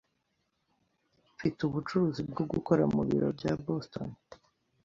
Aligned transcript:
Mfite 1.33 1.59
ubucuruzi 1.63 2.21
bwo 2.31 2.43
gukora 2.51 2.83
mubiro 2.95 3.27
bya 3.37 3.51
Boston. 3.63 4.09